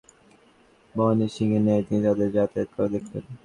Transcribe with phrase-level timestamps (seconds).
[0.95, 3.23] বনের সিংহের ন্যায় তিনি তাদের যাতায়াত করা দেখলেন।